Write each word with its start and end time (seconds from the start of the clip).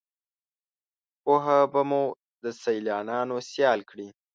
پوهه 1.23 1.59
به 1.71 1.81
مو 1.89 2.03
دسیالانوسیال 2.43 3.79
کړي 3.89 4.07